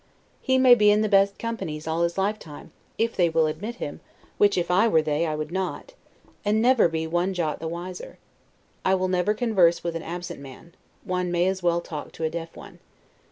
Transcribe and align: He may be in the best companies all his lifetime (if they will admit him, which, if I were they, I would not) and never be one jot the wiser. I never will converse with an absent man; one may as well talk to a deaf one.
He 0.41 0.57
may 0.57 0.73
be 0.73 0.89
in 0.89 1.01
the 1.01 1.07
best 1.07 1.37
companies 1.37 1.85
all 1.85 2.01
his 2.01 2.17
lifetime 2.17 2.71
(if 2.97 3.15
they 3.15 3.29
will 3.29 3.45
admit 3.45 3.75
him, 3.75 3.99
which, 4.39 4.57
if 4.57 4.71
I 4.71 4.87
were 4.87 5.03
they, 5.03 5.27
I 5.27 5.35
would 5.35 5.51
not) 5.51 5.93
and 6.43 6.59
never 6.59 6.87
be 6.87 7.05
one 7.05 7.35
jot 7.35 7.59
the 7.59 7.67
wiser. 7.67 8.17
I 8.83 8.95
never 8.95 9.31
will 9.33 9.37
converse 9.37 9.83
with 9.83 9.95
an 9.95 10.01
absent 10.01 10.39
man; 10.39 10.73
one 11.03 11.31
may 11.31 11.45
as 11.45 11.61
well 11.61 11.81
talk 11.81 12.13
to 12.13 12.23
a 12.23 12.31
deaf 12.31 12.57
one. 12.57 12.79